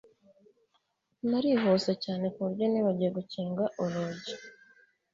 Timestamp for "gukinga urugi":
3.17-4.33